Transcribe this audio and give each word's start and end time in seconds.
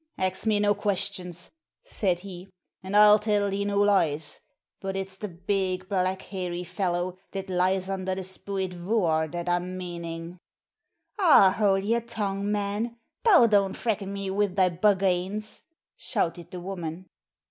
'Ax 0.17 0.47
me 0.47 0.59
no 0.59 0.73
questions,' 0.73 1.51
said 1.83 2.21
he, 2.21 2.49
'an' 2.81 2.95
I'll 2.95 3.19
tell 3.19 3.51
thee 3.51 3.65
no 3.65 3.77
lies. 3.77 4.39
But 4.79 4.95
it's 4.95 5.15
the 5.15 5.27
big, 5.27 5.87
black, 5.89 6.23
hairy 6.23 6.63
fellow 6.63 7.19
that 7.33 7.51
lies 7.51 7.87
under 7.87 8.15
the 8.15 8.23
Spooyt 8.23 8.73
Vooar 8.73 9.31
that 9.31 9.47
I'm 9.47 9.77
meanin'.' 9.77 10.39
'Aw, 11.19 11.53
houl 11.55 11.77
yer 11.77 11.99
tongue, 12.01 12.51
man; 12.51 12.97
thou 13.23 13.45
don't 13.45 13.75
frecken 13.75 14.11
me 14.11 14.31
wi' 14.31 14.47
thy 14.47 14.69
Bugganes,' 14.69 15.65
shouted 15.95 16.49
the 16.49 16.61
woman. 16.61 17.05